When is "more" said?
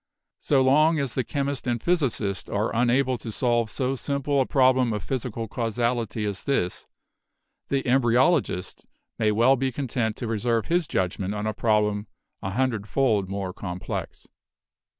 13.29-13.53